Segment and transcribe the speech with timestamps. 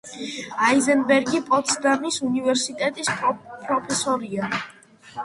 [0.67, 3.13] აიზენბერგი პოტსდამის უნივერსიტეტის
[3.67, 4.49] პროფესორია.